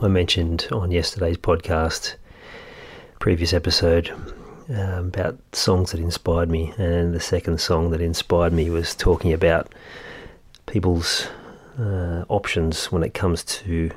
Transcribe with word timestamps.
I 0.00 0.06
mentioned 0.06 0.68
on 0.70 0.92
yesterday's 0.92 1.38
podcast, 1.38 2.14
previous 3.18 3.52
episode, 3.52 4.12
uh, 4.70 5.00
about 5.00 5.40
songs 5.52 5.90
that 5.90 5.98
inspired 5.98 6.48
me, 6.48 6.72
and 6.78 7.12
the 7.12 7.18
second 7.18 7.60
song 7.60 7.90
that 7.90 8.00
inspired 8.00 8.52
me 8.52 8.70
was 8.70 8.94
talking 8.94 9.32
about 9.32 9.74
people's 10.66 11.26
uh, 11.80 12.24
options 12.28 12.92
when 12.92 13.02
it 13.02 13.12
comes 13.12 13.42
to 13.42 13.90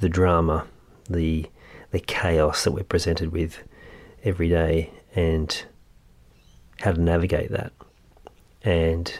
the 0.00 0.08
drama, 0.08 0.66
the 1.10 1.44
the 1.90 2.00
chaos 2.00 2.64
that 2.64 2.72
we're 2.72 2.82
presented 2.82 3.30
with 3.30 3.58
every 4.24 4.48
day, 4.48 4.90
and 5.14 5.66
how 6.80 6.92
to 6.92 7.00
navigate 7.00 7.50
that. 7.50 7.70
And 8.62 9.12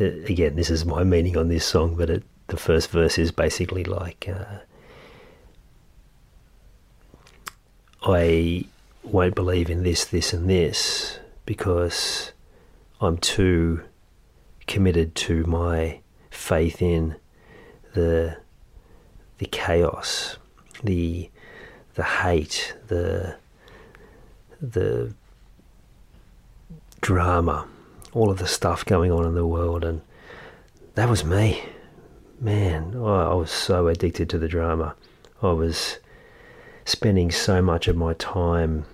uh, 0.00 0.06
again, 0.24 0.56
this 0.56 0.70
is 0.70 0.86
my 0.86 1.04
meaning 1.04 1.36
on 1.36 1.48
this 1.48 1.66
song, 1.66 1.96
but 1.96 2.08
it, 2.08 2.22
the 2.46 2.56
first 2.56 2.88
verse 2.88 3.18
is 3.18 3.30
basically 3.30 3.84
like. 3.84 4.26
Uh, 4.26 4.60
I 8.02 8.64
won't 9.02 9.34
believe 9.34 9.70
in 9.70 9.82
this, 9.82 10.04
this, 10.04 10.32
and 10.32 10.48
this 10.48 11.18
because 11.44 12.32
I'm 13.00 13.18
too 13.18 13.82
committed 14.66 15.14
to 15.16 15.44
my 15.44 16.00
faith 16.30 16.80
in 16.80 17.16
the 17.94 18.36
the 19.38 19.46
chaos, 19.46 20.36
the 20.84 21.30
the 21.94 22.04
hate, 22.04 22.74
the 22.88 23.36
the 24.60 25.14
drama, 27.00 27.66
all 28.12 28.30
of 28.30 28.38
the 28.38 28.46
stuff 28.46 28.84
going 28.84 29.10
on 29.10 29.26
in 29.26 29.34
the 29.34 29.46
world, 29.46 29.84
and 29.84 30.02
that 30.94 31.08
was 31.08 31.24
me. 31.24 31.64
Man, 32.38 32.94
I 32.96 33.34
was 33.34 33.50
so 33.50 33.88
addicted 33.88 34.30
to 34.30 34.38
the 34.38 34.48
drama. 34.48 34.94
I 35.42 35.52
was 35.52 35.98
spending 36.84 37.30
so 37.30 37.62
much 37.62 37.88
of 37.88 37.96
my 37.96 38.14
time 38.14 38.84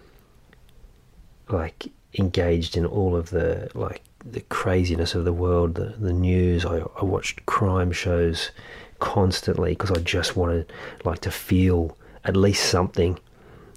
like 1.48 1.86
engaged 2.14 2.76
in 2.76 2.84
all 2.86 3.14
of 3.14 3.30
the 3.30 3.70
like 3.74 4.02
the 4.24 4.40
craziness 4.40 5.14
of 5.14 5.24
the 5.24 5.32
world, 5.32 5.74
the, 5.74 5.94
the 5.98 6.12
news. 6.12 6.64
I, 6.64 6.82
I 7.00 7.04
watched 7.04 7.46
crime 7.46 7.92
shows 7.92 8.50
constantly 8.98 9.70
because 9.70 9.90
I 9.90 10.00
just 10.00 10.36
wanted 10.36 10.72
like 11.04 11.20
to 11.20 11.30
feel 11.30 11.96
at 12.24 12.36
least 12.36 12.68
something, 12.68 13.18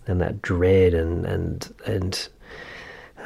and 0.07 0.19
that 0.21 0.41
dread 0.41 0.93
and 0.93 1.25
and 1.25 1.73
and 1.85 2.29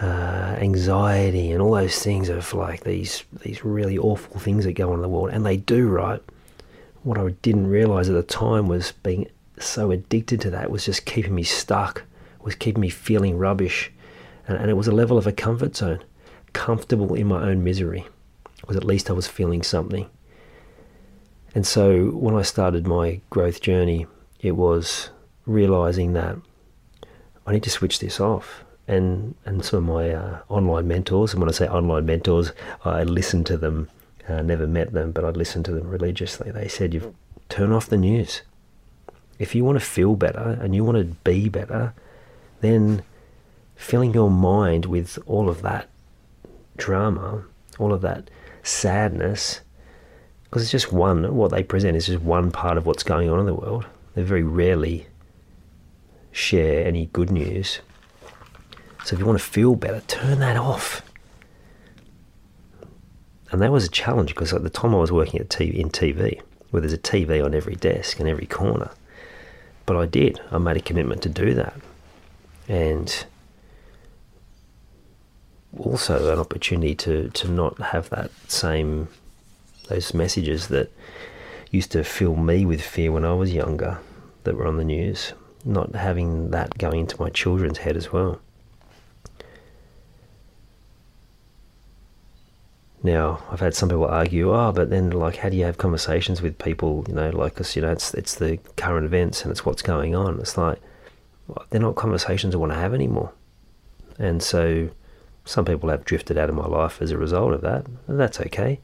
uh, 0.01 0.57
anxiety 0.59 1.51
and 1.51 1.61
all 1.61 1.73
those 1.73 1.99
things 1.99 2.29
of 2.29 2.53
like 2.53 2.83
these 2.83 3.23
these 3.43 3.63
really 3.63 3.97
awful 3.97 4.39
things 4.39 4.65
that 4.65 4.73
go 4.73 4.89
on 4.89 4.95
in 4.95 5.01
the 5.01 5.09
world, 5.09 5.29
and 5.29 5.45
they 5.45 5.57
do 5.57 5.87
right. 5.87 6.21
What 7.03 7.17
I 7.17 7.29
didn't 7.41 7.67
realize 7.67 8.07
at 8.09 8.15
the 8.15 8.23
time 8.23 8.67
was 8.67 8.93
being 9.03 9.27
so 9.59 9.91
addicted 9.91 10.41
to 10.41 10.49
that 10.51 10.71
was 10.71 10.85
just 10.85 11.05
keeping 11.05 11.35
me 11.35 11.43
stuck, 11.43 12.03
was 12.41 12.55
keeping 12.55 12.81
me 12.81 12.89
feeling 12.89 13.37
rubbish. 13.37 13.91
And, 14.47 14.57
and 14.57 14.69
it 14.69 14.75
was 14.75 14.87
a 14.87 14.91
level 14.91 15.17
of 15.17 15.27
a 15.27 15.31
comfort 15.31 15.75
zone, 15.75 16.03
comfortable 16.53 17.13
in 17.13 17.27
my 17.27 17.43
own 17.43 17.63
misery, 17.63 18.05
because 18.61 18.75
at 18.75 18.83
least 18.83 19.09
I 19.09 19.13
was 19.13 19.27
feeling 19.27 19.63
something. 19.63 20.09
And 21.55 21.67
so 21.67 22.07
when 22.11 22.35
I 22.35 22.41
started 22.41 22.87
my 22.87 23.21
growth 23.29 23.61
journey, 23.61 24.07
it 24.39 24.53
was 24.53 25.09
realizing 25.45 26.13
that 26.13 26.37
I 27.45 27.53
need 27.53 27.63
to 27.63 27.69
switch 27.69 27.99
this 27.99 28.19
off. 28.19 28.63
And 28.85 29.35
and 29.45 29.63
some 29.63 29.77
of 29.77 29.95
my 29.95 30.09
uh, 30.09 30.39
online 30.49 30.89
mentors, 30.89 31.31
and 31.31 31.41
when 31.41 31.47
I 31.47 31.53
say 31.53 31.67
online 31.69 32.05
mentors, 32.05 32.51
I 32.83 33.03
listened 33.03 33.45
to 33.45 33.57
them, 33.57 33.89
uh, 34.27 34.41
never 34.41 34.67
met 34.67 34.91
them, 34.91 35.13
but 35.13 35.23
I 35.23 35.29
listened 35.29 35.63
to 35.65 35.71
them 35.71 35.87
religiously. 35.87 36.51
They 36.51 36.67
said, 36.67 36.93
You've 36.93 37.13
turn 37.47 37.71
off 37.71 37.87
the 37.87 37.97
news." 37.97 38.41
If 39.39 39.55
you 39.55 39.63
want 39.63 39.79
to 39.79 39.85
feel 39.85 40.15
better 40.15 40.57
and 40.61 40.75
you 40.75 40.83
want 40.83 40.97
to 40.97 41.15
be 41.23 41.49
better, 41.49 41.93
then 42.61 43.03
filling 43.75 44.13
your 44.13 44.29
mind 44.29 44.85
with 44.85 45.19
all 45.25 45.49
of 45.49 45.61
that 45.61 45.89
drama, 46.77 47.43
all 47.79 47.93
of 47.93 48.01
that 48.01 48.29
sadness, 48.63 49.61
because 50.45 50.61
it's 50.61 50.71
just 50.71 50.93
one, 50.93 51.35
what 51.35 51.51
they 51.51 51.63
present 51.63 51.97
is 51.97 52.05
just 52.05 52.21
one 52.21 52.51
part 52.51 52.77
of 52.77 52.85
what's 52.85 53.03
going 53.03 53.29
on 53.29 53.39
in 53.39 53.45
the 53.45 53.55
world. 53.55 53.85
They 54.13 54.21
very 54.21 54.43
rarely 54.43 55.07
share 56.31 56.85
any 56.85 57.07
good 57.07 57.31
news. 57.31 57.79
So 59.03 59.15
if 59.15 59.19
you 59.19 59.25
want 59.25 59.39
to 59.39 59.43
feel 59.45 59.75
better, 59.75 60.01
turn 60.01 60.39
that 60.39 60.55
off. 60.55 61.01
And 63.51 63.61
that 63.61 63.71
was 63.71 63.85
a 63.85 63.89
challenge 63.89 64.29
because 64.29 64.53
at 64.53 64.63
the 64.63 64.69
time 64.69 64.95
I 64.95 64.99
was 64.99 65.11
working 65.11 65.39
at 65.39 65.49
TV, 65.49 65.73
in 65.73 65.89
TV, 65.89 66.41
where 66.71 66.81
there's 66.81 66.93
a 66.93 66.97
TV 66.97 67.43
on 67.43 67.53
every 67.53 67.75
desk 67.75 68.19
and 68.19 68.29
every 68.29 68.45
corner. 68.47 68.91
But 69.85 69.97
I 69.97 70.05
did. 70.05 70.39
I 70.51 70.57
made 70.57 70.77
a 70.77 70.81
commitment 70.81 71.21
to 71.23 71.29
do 71.29 71.53
that. 71.55 71.75
And 72.67 73.25
also 75.77 76.31
an 76.31 76.39
opportunity 76.39 76.95
to, 76.95 77.29
to 77.29 77.47
not 77.49 77.79
have 77.79 78.09
that 78.09 78.31
same, 78.47 79.09
those 79.89 80.13
messages 80.13 80.67
that 80.67 80.91
used 81.71 81.91
to 81.91 82.03
fill 82.03 82.35
me 82.35 82.65
with 82.65 82.81
fear 82.81 83.11
when 83.11 83.25
I 83.25 83.33
was 83.33 83.53
younger 83.53 83.99
that 84.43 84.55
were 84.55 84.67
on 84.67 84.77
the 84.77 84.83
news, 84.83 85.33
not 85.65 85.95
having 85.95 86.51
that 86.51 86.77
going 86.77 87.01
into 87.01 87.19
my 87.21 87.29
children's 87.29 87.79
head 87.79 87.97
as 87.97 88.11
well. 88.13 88.39
Now, 93.05 93.43
I've 93.51 93.59
had 93.59 93.75
some 93.75 93.89
people 93.89 94.05
argue, 94.05 94.53
oh, 94.55 94.71
but 94.71 94.89
then, 94.89 95.11
like, 95.11 95.35
how 95.35 95.49
do 95.49 95.57
you 95.57 95.65
have 95.65 95.77
conversations 95.77 96.41
with 96.41 96.57
people, 96.57 97.03
you 97.09 97.13
know, 97.13 97.29
like, 97.31 97.55
cause, 97.55 97.75
you 97.75 97.81
know, 97.81 97.91
it's, 97.91 98.13
it's 98.13 98.35
the 98.35 98.57
current 98.77 99.05
events 99.05 99.43
and 99.43 99.51
it's 99.51 99.65
what's 99.65 99.81
going 99.81 100.15
on. 100.15 100.39
It's 100.39 100.57
like, 100.57 100.79
well, 101.49 101.65
they're 101.69 101.81
not 101.81 101.95
conversations 101.95 102.55
I 102.55 102.59
want 102.59 102.71
to 102.71 102.77
have 102.77 102.93
anymore. 102.93 103.33
And 104.17 104.41
so 104.41 104.89
some 105.43 105.65
people 105.65 105.89
have 105.89 106.05
drifted 106.05 106.37
out 106.37 106.47
of 106.47 106.55
my 106.55 106.65
life 106.65 107.01
as 107.01 107.11
a 107.11 107.17
result 107.17 107.51
of 107.53 107.59
that. 107.61 107.85
And 108.07 108.17
that's 108.17 108.39
okay. 108.39 108.79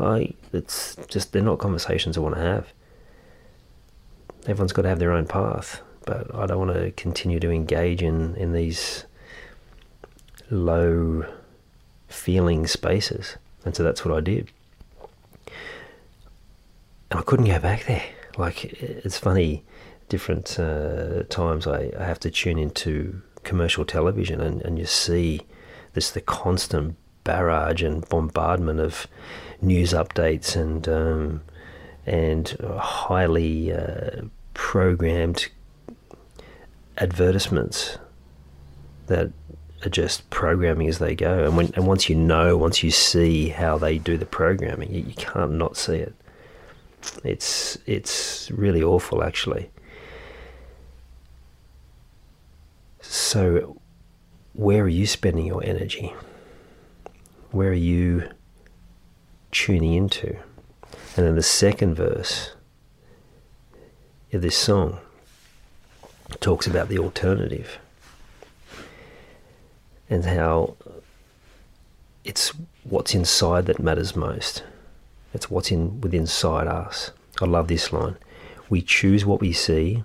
I, 0.00 0.34
it's 0.52 0.96
just, 1.06 1.32
they're 1.32 1.40
not 1.40 1.60
conversations 1.60 2.16
I 2.16 2.22
want 2.22 2.34
to 2.34 2.40
have. 2.40 2.72
Everyone's 4.48 4.72
got 4.72 4.82
to 4.82 4.88
have 4.88 4.98
their 4.98 5.12
own 5.12 5.26
path, 5.26 5.80
but 6.06 6.34
I 6.34 6.46
don't 6.46 6.66
want 6.66 6.74
to 6.74 6.90
continue 6.92 7.38
to 7.38 7.50
engage 7.50 8.02
in, 8.02 8.34
in 8.34 8.52
these 8.52 9.04
low 10.50 11.24
feeling 12.08 12.66
spaces. 12.66 13.36
And 13.64 13.74
so 13.74 13.82
that's 13.82 14.04
what 14.04 14.16
I 14.16 14.20
did. 14.20 14.50
And 17.10 17.20
I 17.20 17.22
couldn't 17.22 17.46
go 17.46 17.58
back 17.58 17.86
there. 17.86 18.04
Like, 18.38 18.64
it's 18.80 19.18
funny, 19.18 19.64
different 20.08 20.58
uh, 20.58 21.24
times 21.24 21.66
I, 21.66 21.90
I 21.98 22.04
have 22.04 22.20
to 22.20 22.30
tune 22.30 22.58
into 22.58 23.22
commercial 23.42 23.84
television 23.84 24.40
and, 24.40 24.60
and 24.62 24.78
you 24.78 24.84
see 24.84 25.40
this 25.94 26.10
the 26.10 26.20
constant 26.20 26.96
barrage 27.24 27.82
and 27.82 28.06
bombardment 28.08 28.80
of 28.80 29.06
news 29.60 29.92
updates 29.92 30.56
and 30.56 30.88
um, 30.88 31.42
and 32.06 32.56
highly 32.78 33.72
uh, 33.72 34.22
programmed 34.54 35.48
advertisements 36.98 37.98
that 39.06 39.30
are 39.84 39.90
just 39.90 40.28
programming 40.30 40.88
as 40.88 40.98
they 40.98 41.14
go. 41.14 41.44
And 41.44 41.56
when 41.56 41.72
and 41.74 41.86
once 41.86 42.08
you 42.08 42.16
know, 42.16 42.56
once 42.56 42.82
you 42.82 42.90
see 42.90 43.48
how 43.48 43.78
they 43.78 43.98
do 43.98 44.16
the 44.16 44.26
programming, 44.26 44.92
you, 44.92 45.02
you 45.02 45.14
can't 45.14 45.52
not 45.52 45.76
see 45.76 45.96
it. 45.96 46.14
It's 47.24 47.78
it's 47.86 48.50
really 48.50 48.82
awful 48.82 49.22
actually. 49.22 49.70
So 53.00 53.80
where 54.52 54.82
are 54.82 54.88
you 54.88 55.06
spending 55.06 55.46
your 55.46 55.64
energy? 55.64 56.12
Where 57.50 57.70
are 57.70 57.72
you 57.72 58.28
tuning 59.50 59.94
into? 59.94 60.36
And 61.16 61.26
then 61.26 61.34
the 61.34 61.42
second 61.42 61.94
verse 61.94 62.52
of 64.32 64.42
this 64.42 64.56
song 64.56 64.98
talks 66.40 66.66
about 66.66 66.88
the 66.88 66.98
alternative 66.98 67.78
and 70.10 70.24
how 70.24 70.76
it's 72.24 72.52
what's 72.84 73.14
inside 73.14 73.66
that 73.66 73.80
matters 73.80 74.14
most. 74.14 74.64
It's 75.32 75.48
what's 75.48 75.70
in 75.70 76.00
within 76.00 76.22
inside 76.22 76.66
us. 76.66 77.12
I 77.40 77.46
love 77.46 77.68
this 77.68 77.92
line. 77.92 78.16
We 78.68 78.82
choose 78.82 79.24
what 79.24 79.40
we 79.40 79.52
see 79.52 80.02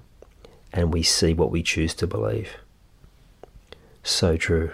and 0.72 0.94
we 0.94 1.04
see 1.04 1.34
what 1.34 1.52
we 1.52 1.64
choose 1.64 1.94
to 1.96 2.08
believe. 2.08 2.52
So 4.04 4.38
true. 4.38 4.72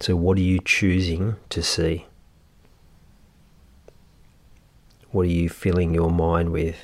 So 0.00 0.16
what 0.16 0.36
are 0.36 0.42
you 0.42 0.58
choosing 0.58 1.36
to 1.50 1.62
see? 1.62 2.06
What 5.10 5.22
are 5.22 5.30
you 5.30 5.48
filling 5.48 5.94
your 5.94 6.10
mind 6.10 6.50
with? 6.50 6.76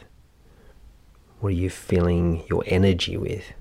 What 1.40 1.48
are 1.50 1.56
you 1.56 1.68
filling 1.68 2.44
your 2.48 2.62
energy 2.66 3.16
with? 3.16 3.52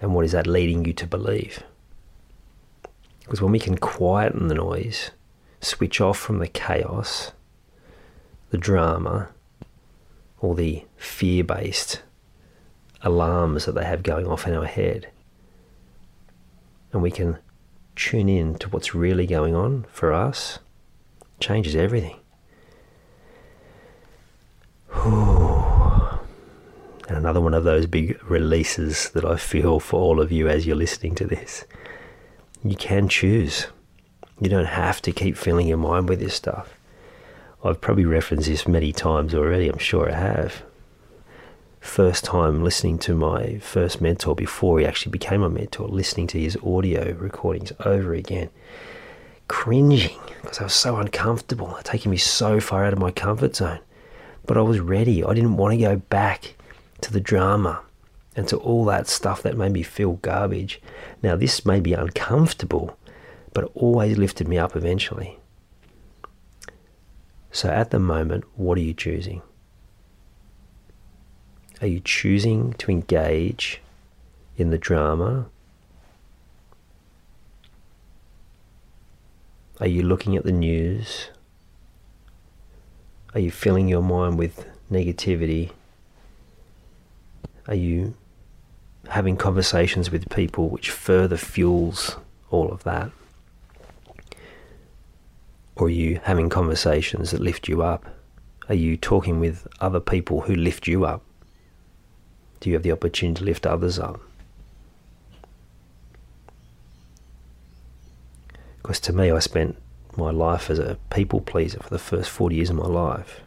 And 0.00 0.14
what 0.14 0.24
is 0.24 0.32
that 0.32 0.46
leading 0.46 0.84
you 0.84 0.92
to 0.92 1.06
believe? 1.06 1.62
Because 3.28 3.42
when 3.42 3.52
we 3.52 3.58
can 3.58 3.76
quieten 3.76 4.48
the 4.48 4.54
noise, 4.54 5.10
switch 5.60 6.00
off 6.00 6.18
from 6.18 6.38
the 6.38 6.48
chaos, 6.48 7.32
the 8.48 8.56
drama, 8.56 9.28
or 10.40 10.54
the 10.54 10.86
fear 10.96 11.44
based 11.44 12.00
alarms 13.02 13.66
that 13.66 13.72
they 13.72 13.84
have 13.84 14.02
going 14.02 14.26
off 14.26 14.46
in 14.46 14.54
our 14.54 14.64
head, 14.64 15.10
and 16.90 17.02
we 17.02 17.10
can 17.10 17.36
tune 17.96 18.30
in 18.30 18.54
to 18.54 18.70
what's 18.70 18.94
really 18.94 19.26
going 19.26 19.54
on 19.54 19.84
for 19.90 20.10
us, 20.10 20.58
changes 21.38 21.76
everything. 21.76 22.16
and 25.04 26.18
another 27.08 27.42
one 27.42 27.52
of 27.52 27.64
those 27.64 27.84
big 27.84 28.18
releases 28.24 29.10
that 29.10 29.26
I 29.26 29.36
feel 29.36 29.80
for 29.80 30.00
all 30.00 30.18
of 30.18 30.32
you 30.32 30.48
as 30.48 30.66
you're 30.66 30.74
listening 30.74 31.14
to 31.16 31.26
this 31.26 31.66
you 32.64 32.76
can 32.76 33.08
choose. 33.08 33.66
You 34.40 34.48
don't 34.48 34.66
have 34.66 35.02
to 35.02 35.12
keep 35.12 35.36
filling 35.36 35.68
your 35.68 35.78
mind 35.78 36.08
with 36.08 36.20
this 36.20 36.34
stuff. 36.34 36.74
I've 37.64 37.80
probably 37.80 38.04
referenced 38.04 38.48
this 38.48 38.68
many 38.68 38.92
times 38.92 39.34
already, 39.34 39.68
I'm 39.68 39.78
sure 39.78 40.10
I 40.10 40.14
have. 40.14 40.62
First 41.80 42.24
time 42.24 42.62
listening 42.62 42.98
to 43.00 43.14
my 43.14 43.58
first 43.58 44.00
mentor 44.00 44.34
before 44.34 44.78
he 44.78 44.86
actually 44.86 45.10
became 45.10 45.42
a 45.42 45.50
mentor, 45.50 45.88
listening 45.88 46.26
to 46.28 46.40
his 46.40 46.56
audio 46.64 47.12
recordings 47.14 47.72
over 47.84 48.14
again, 48.14 48.50
cringing 49.48 50.18
because 50.42 50.60
I 50.60 50.64
was 50.64 50.74
so 50.74 50.96
uncomfortable, 50.96 51.78
taking 51.84 52.10
me 52.10 52.16
so 52.16 52.60
far 52.60 52.84
out 52.84 52.92
of 52.92 52.98
my 52.98 53.10
comfort 53.10 53.56
zone. 53.56 53.80
But 54.46 54.56
I 54.56 54.62
was 54.62 54.80
ready. 54.80 55.24
I 55.24 55.34
didn't 55.34 55.56
want 55.56 55.72
to 55.72 55.78
go 55.78 55.96
back 55.96 56.54
to 57.00 57.12
the 57.12 57.20
drama 57.20 57.82
and 58.38 58.46
to 58.46 58.56
all 58.58 58.84
that 58.84 59.08
stuff 59.08 59.42
that 59.42 59.56
made 59.56 59.72
me 59.72 59.82
feel 59.82 60.12
garbage. 60.12 60.80
Now, 61.24 61.34
this 61.34 61.66
may 61.66 61.80
be 61.80 61.92
uncomfortable, 61.92 62.96
but 63.52 63.64
it 63.64 63.70
always 63.74 64.16
lifted 64.16 64.46
me 64.46 64.56
up 64.56 64.76
eventually. 64.76 65.40
So, 67.50 67.68
at 67.68 67.90
the 67.90 67.98
moment, 67.98 68.44
what 68.54 68.78
are 68.78 68.82
you 68.82 68.94
choosing? 68.94 69.42
Are 71.80 71.88
you 71.88 71.98
choosing 71.98 72.74
to 72.74 72.92
engage 72.92 73.80
in 74.56 74.70
the 74.70 74.78
drama? 74.78 75.46
Are 79.80 79.88
you 79.88 80.04
looking 80.04 80.36
at 80.36 80.44
the 80.44 80.52
news? 80.52 81.30
Are 83.34 83.40
you 83.40 83.50
filling 83.50 83.88
your 83.88 84.02
mind 84.02 84.38
with 84.38 84.64
negativity? 84.92 85.72
Are 87.66 87.74
you 87.74 88.14
having 89.08 89.36
conversations 89.36 90.10
with 90.10 90.28
people 90.30 90.68
which 90.68 90.90
further 90.90 91.36
fuels 91.36 92.16
all 92.50 92.70
of 92.70 92.84
that? 92.84 93.10
Or 95.76 95.86
are 95.86 95.90
you 95.90 96.20
having 96.24 96.48
conversations 96.48 97.30
that 97.30 97.40
lift 97.40 97.68
you 97.68 97.82
up? 97.82 98.04
Are 98.68 98.74
you 98.74 98.96
talking 98.96 99.38
with 99.40 99.66
other 99.80 100.00
people 100.00 100.42
who 100.42 100.54
lift 100.54 100.86
you 100.86 101.04
up? 101.04 101.22
Do 102.60 102.68
you 102.68 102.74
have 102.74 102.82
the 102.82 102.92
opportunity 102.92 103.38
to 103.38 103.44
lift 103.44 103.66
others 103.66 103.98
up? 103.98 104.20
Because 108.82 109.00
to 109.00 109.12
me, 109.12 109.30
I 109.30 109.38
spent 109.38 109.76
my 110.16 110.30
life 110.30 110.68
as 110.68 110.78
a 110.78 110.98
people 111.10 111.40
pleaser 111.40 111.80
for 111.80 111.90
the 111.90 111.98
first 111.98 112.30
40 112.30 112.56
years 112.56 112.70
of 112.70 112.76
my 112.76 112.86
life, 112.86 113.42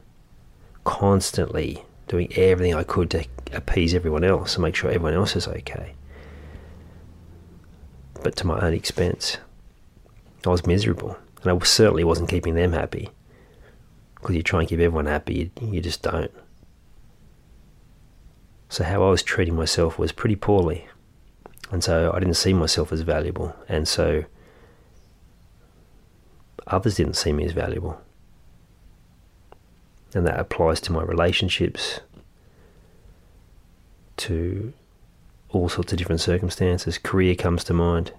constantly 0.83 1.83
doing 2.11 2.31
everything 2.35 2.75
I 2.75 2.83
could 2.83 3.09
to 3.11 3.25
appease 3.53 3.93
everyone 3.93 4.25
else 4.25 4.55
and 4.55 4.63
make 4.63 4.75
sure 4.75 4.91
everyone 4.91 5.13
else 5.13 5.33
is 5.37 5.47
okay. 5.47 5.93
But 8.21 8.35
to 8.35 8.47
my 8.47 8.59
own 8.59 8.73
expense. 8.73 9.37
I 10.45 10.49
was 10.49 10.67
miserable. 10.67 11.17
And 11.41 11.51
I 11.51 11.65
certainly 11.65 12.03
wasn't 12.03 12.29
keeping 12.29 12.55
them 12.55 12.73
happy. 12.73 13.09
Because 14.15 14.35
you 14.35 14.43
try 14.43 14.59
and 14.59 14.67
keep 14.67 14.79
everyone 14.79 15.05
happy, 15.05 15.51
you, 15.61 15.69
you 15.71 15.79
just 15.79 16.01
don't. 16.01 16.31
So, 18.67 18.83
how 18.83 19.03
I 19.03 19.09
was 19.09 19.23
treating 19.23 19.55
myself 19.55 19.97
was 19.97 20.11
pretty 20.11 20.35
poorly. 20.35 20.87
And 21.71 21.81
so 21.81 22.11
I 22.13 22.19
didn't 22.19 22.35
see 22.35 22.53
myself 22.53 22.91
as 22.91 23.01
valuable. 23.01 23.55
And 23.69 23.87
so 23.87 24.25
others 26.67 26.95
didn't 26.95 27.15
see 27.15 27.31
me 27.31 27.45
as 27.45 27.53
valuable. 27.53 28.01
And 30.13 30.25
that 30.27 30.39
applies 30.39 30.81
to 30.81 30.91
my 30.91 31.03
relationships, 31.03 32.01
to 34.17 34.73
all 35.49 35.69
sorts 35.69 35.91
of 35.91 35.97
different 35.97 36.21
circumstances. 36.21 36.97
Career 36.97 37.35
comes 37.35 37.63
to 37.65 37.73
mind. 37.73 38.11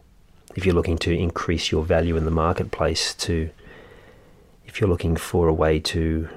If 0.55 0.67
you're 0.67 0.75
looking 0.75 0.99
to 0.99 1.13
increase 1.13 1.71
your 1.71 1.83
value 1.83 2.17
in 2.17 2.25
the 2.25 2.31
marketplace, 2.31 3.15
to 3.15 3.51
if 4.67 4.81
you're 4.81 4.89
looking 4.89 5.17
for 5.17 5.49
a 5.49 5.53
way 5.53 5.81
to 5.81 6.29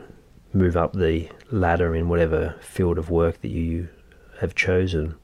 move 0.54 0.78
up 0.78 0.94
the 0.94 1.30
ladder 1.52 1.96
in 1.96 2.10
whatever 2.10 2.56
field 2.62 2.98
of 2.98 3.10
work 3.10 3.42
that 3.42 3.52
you 3.52 3.90
have 4.40 4.56
chosen, 4.56 5.16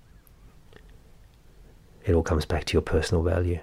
it 2.05 2.13
all 2.13 2.23
comes 2.23 2.45
back 2.45 2.65
to 2.65 2.73
your 2.73 2.81
personal 2.81 3.23
value. 3.23 3.59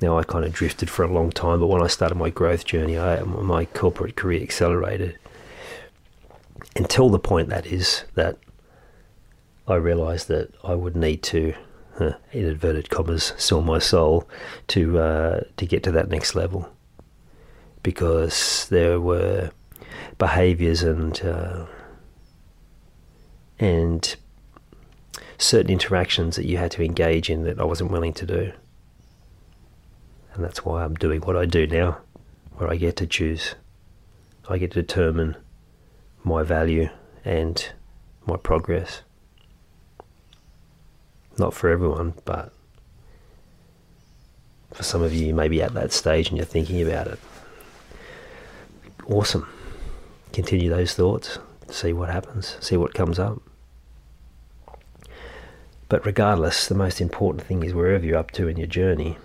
Now, 0.00 0.18
I 0.18 0.22
kind 0.22 0.46
of 0.46 0.52
drifted 0.52 0.88
for 0.88 1.04
a 1.04 1.12
long 1.12 1.30
time, 1.30 1.60
but 1.60 1.66
when 1.66 1.82
I 1.82 1.86
started 1.86 2.14
my 2.14 2.30
growth 2.30 2.64
journey, 2.64 2.98
I, 2.98 3.22
my 3.22 3.66
corporate 3.66 4.16
career 4.16 4.42
accelerated 4.42 5.18
until 6.74 7.10
the 7.10 7.18
point 7.18 7.48
that 7.50 7.66
is 7.66 8.04
that 8.14 8.38
I 9.68 9.74
realised 9.74 10.28
that 10.28 10.54
I 10.64 10.74
would 10.74 10.96
need 10.96 11.22
to, 11.24 11.54
uh, 11.98 12.12
in 12.32 12.46
inverted 12.46 12.88
commas, 12.88 13.34
sell 13.36 13.60
my 13.60 13.78
soul 13.78 14.28
to 14.68 14.98
uh, 14.98 15.40
to 15.58 15.66
get 15.66 15.82
to 15.82 15.92
that 15.92 16.08
next 16.08 16.34
level, 16.34 16.68
because 17.82 18.66
there 18.68 19.00
were 19.00 19.50
behaviours 20.16 20.82
and 20.82 21.20
uh, 21.22 21.66
and 23.58 24.16
certain 25.38 25.70
interactions 25.70 26.36
that 26.36 26.46
you 26.46 26.56
had 26.56 26.70
to 26.72 26.82
engage 26.82 27.28
in 27.28 27.44
that 27.44 27.60
I 27.60 27.64
wasn't 27.64 27.90
willing 27.90 28.14
to 28.14 28.26
do. 28.26 28.52
And 30.34 30.44
that's 30.44 30.64
why 30.64 30.84
I'm 30.84 30.94
doing 30.94 31.20
what 31.22 31.36
I 31.36 31.44
do 31.44 31.66
now, 31.66 31.98
where 32.56 32.70
I 32.70 32.76
get 32.76 32.96
to 32.96 33.06
choose. 33.06 33.54
I 34.48 34.58
get 34.58 34.72
to 34.72 34.82
determine 34.82 35.36
my 36.24 36.42
value 36.42 36.88
and 37.24 37.72
my 38.26 38.36
progress. 38.36 39.02
Not 41.38 41.54
for 41.54 41.70
everyone, 41.70 42.14
but 42.24 42.52
for 44.72 44.82
some 44.82 45.02
of 45.02 45.12
you, 45.14 45.26
you 45.26 45.34
may 45.34 45.48
be 45.48 45.62
at 45.62 45.74
that 45.74 45.92
stage 45.92 46.28
and 46.28 46.36
you're 46.36 46.46
thinking 46.46 46.82
about 46.82 47.06
it. 47.06 47.18
Awesome. 49.06 49.48
Continue 50.32 50.70
those 50.70 50.94
thoughts, 50.94 51.38
see 51.68 51.92
what 51.92 52.08
happens, 52.08 52.56
see 52.60 52.76
what 52.76 52.94
comes 52.94 53.18
up. 53.18 53.42
But 55.88 56.06
regardless, 56.06 56.68
the 56.68 56.76
most 56.76 57.00
important 57.00 57.44
thing 57.44 57.64
is 57.64 57.74
wherever 57.74 58.04
you're 58.04 58.18
up 58.18 58.30
to 58.32 58.46
in 58.46 58.56
your 58.56 58.68
journey, 58.68 59.18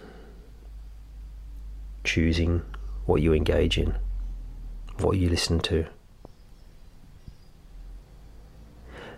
choosing 2.05 2.61
what 3.05 3.21
you 3.21 3.33
engage 3.33 3.77
in, 3.77 3.95
what 4.99 5.17
you 5.17 5.29
listen 5.29 5.59
to. 5.59 5.79
It 5.79 5.87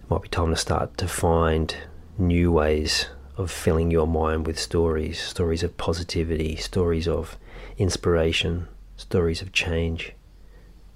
might 0.10 0.24
be 0.24 0.30
time 0.30 0.50
to 0.50 0.56
start 0.56 0.98
to 0.98 1.08
find 1.08 1.76
new 2.18 2.52
ways 2.52 3.08
of 3.36 3.52
filling 3.52 3.92
your 3.92 4.08
mind 4.08 4.48
with 4.48 4.60
stories 4.60 5.20
stories 5.20 5.64
of 5.64 5.78
positivity, 5.78 6.56
stories 6.56 7.08
of 7.08 7.38
inspiration, 7.78 8.68
stories 8.96 9.42
of 9.42 9.54
change, 9.54 10.14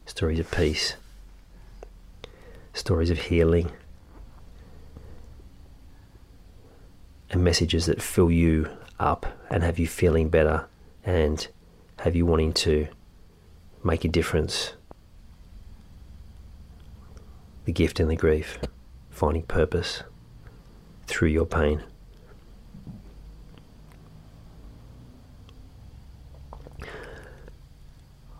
stories 0.05 0.39
of 0.39 0.49
peace. 0.49 0.95
stories 2.73 3.09
of 3.09 3.17
healing, 3.17 3.71
and 7.29 7.43
messages 7.43 7.85
that 7.85 8.01
fill 8.01 8.31
you 8.31 8.69
up 8.99 9.25
and 9.49 9.63
have 9.63 9.79
you 9.79 9.87
feeling 9.87 10.29
better 10.29 10.67
and 11.03 11.47
have 12.01 12.15
you 12.15 12.25
wanting 12.25 12.51
to 12.51 12.87
make 13.83 14.03
a 14.03 14.07
difference. 14.07 14.73
The 17.65 17.71
gift 17.71 17.99
and 17.99 18.09
the 18.09 18.15
grief, 18.15 18.57
finding 19.11 19.43
purpose 19.43 20.01
through 21.05 21.27
your 21.27 21.45
pain. 21.45 21.83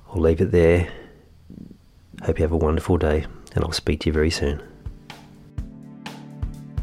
I'll 0.10 0.22
leave 0.22 0.42
it 0.42 0.52
there. 0.52 0.92
Hope 2.24 2.40
you 2.40 2.44
have 2.44 2.52
a 2.52 2.58
wonderful 2.58 2.98
day, 2.98 3.28
and 3.54 3.64
I'll 3.64 3.72
speak 3.72 4.00
to 4.02 4.10
you 4.10 4.14
very 4.14 4.32
soon. 4.32 4.60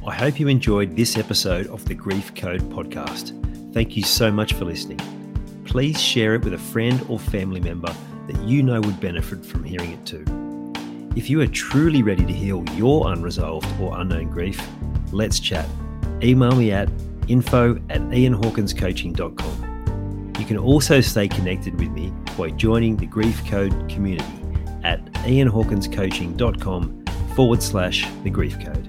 I 0.06 0.14
hope 0.14 0.38
you 0.38 0.46
enjoyed 0.46 0.96
this 0.96 1.18
episode 1.18 1.66
of 1.66 1.84
the 1.86 1.94
Grief 1.94 2.32
Code 2.36 2.62
podcast. 2.70 3.34
Thank 3.74 3.96
you 3.96 4.04
so 4.04 4.30
much 4.30 4.52
for 4.52 4.64
listening. 4.64 5.17
Please 5.68 6.00
share 6.00 6.34
it 6.34 6.42
with 6.44 6.54
a 6.54 6.58
friend 6.58 7.04
or 7.10 7.18
family 7.18 7.60
member 7.60 7.94
that 8.26 8.40
you 8.44 8.62
know 8.62 8.80
would 8.80 8.98
benefit 9.00 9.44
from 9.44 9.62
hearing 9.62 9.92
it 9.92 10.06
too. 10.06 10.24
If 11.14 11.28
you 11.28 11.42
are 11.42 11.46
truly 11.46 12.02
ready 12.02 12.24
to 12.24 12.32
heal 12.32 12.64
your 12.74 13.12
unresolved 13.12 13.68
or 13.78 14.00
unknown 14.00 14.30
grief, 14.30 14.66
let's 15.12 15.38
chat. 15.38 15.68
Email 16.22 16.56
me 16.56 16.72
at 16.72 16.88
info 17.28 17.76
at 17.90 18.00
ianhawkinscoaching.com. 18.00 20.32
You 20.38 20.44
can 20.46 20.56
also 20.56 21.02
stay 21.02 21.28
connected 21.28 21.78
with 21.78 21.90
me 21.90 22.14
by 22.38 22.48
joining 22.50 22.96
the 22.96 23.04
Grief 23.04 23.46
Code 23.46 23.90
community 23.90 24.24
at 24.84 25.04
ianhawkinscoaching.com 25.04 27.04
forward 27.36 27.62
slash 27.62 28.08
the 28.22 28.30
grief 28.30 28.58
code. 28.58 28.88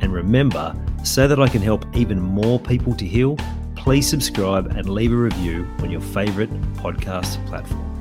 And 0.00 0.10
remember, 0.10 0.74
so 1.04 1.28
that 1.28 1.38
I 1.38 1.48
can 1.48 1.60
help 1.60 1.84
even 1.94 2.18
more 2.18 2.58
people 2.58 2.94
to 2.94 3.04
heal, 3.04 3.36
please 3.84 4.08
subscribe 4.08 4.68
and 4.78 4.88
leave 4.88 5.12
a 5.12 5.16
review 5.16 5.68
on 5.80 5.90
your 5.90 6.00
favourite 6.00 6.50
podcast 6.72 7.46
platform. 7.46 7.93